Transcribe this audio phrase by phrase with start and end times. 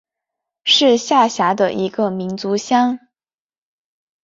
[0.63, 2.97] 是下辖的一个民族乡。